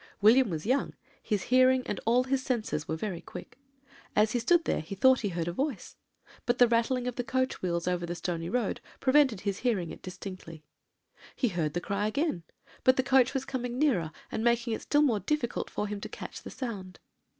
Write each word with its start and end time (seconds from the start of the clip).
"William 0.19 0.49
was 0.49 0.65
young; 0.65 0.95
his 1.21 1.43
hearing 1.43 1.83
and 1.85 1.99
all 2.07 2.23
his 2.23 2.41
senses 2.41 2.87
were 2.87 2.95
very 2.95 3.21
quick. 3.21 3.59
As 4.15 4.31
he 4.31 4.39
stood 4.39 4.65
there, 4.65 4.79
he 4.79 4.95
thought 4.95 5.19
he 5.19 5.29
heard 5.29 5.47
a 5.47 5.51
voice; 5.53 5.95
but 6.47 6.57
the 6.57 6.67
rattling 6.67 7.05
of 7.05 7.17
the 7.17 7.23
coach 7.23 7.61
wheels 7.61 7.87
over 7.87 8.07
the 8.07 8.15
stony 8.15 8.49
road 8.49 8.81
prevented 8.99 9.41
his 9.41 9.59
hearing 9.59 9.91
it 9.91 10.01
distinctly. 10.01 10.63
He 11.35 11.49
heard 11.49 11.75
the 11.75 11.81
cry 11.81 12.07
again; 12.07 12.41
but 12.83 12.97
the 12.97 13.03
coach 13.03 13.35
was 13.35 13.45
coming 13.45 13.77
nearer, 13.77 14.11
and 14.31 14.43
making 14.43 14.73
it 14.73 14.81
still 14.81 15.03
more 15.03 15.19
difficult 15.19 15.69
for 15.69 15.85
him 15.87 16.01
to 16.01 16.09
catch 16.09 16.41
the 16.41 16.49
sound. 16.49 16.99